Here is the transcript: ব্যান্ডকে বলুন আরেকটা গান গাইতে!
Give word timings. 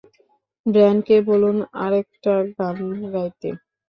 ব্যান্ডকে 0.65 1.17
বলুন 1.29 1.55
আরেকটা 1.83 2.33
গান 2.57 2.77
গাইতে! 3.13 3.49